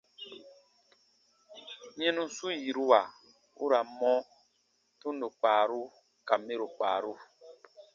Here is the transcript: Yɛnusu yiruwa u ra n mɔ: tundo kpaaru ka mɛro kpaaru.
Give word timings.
Yɛnusu 2.01 2.47
yiruwa 2.61 2.99
u 3.63 3.65
ra 3.71 3.79
n 3.87 3.89
mɔ: 3.99 4.13
tundo 4.99 5.27
kpaaru 5.37 5.81
ka 6.27 6.35
mɛro 6.45 6.65
kpaaru. 6.75 7.13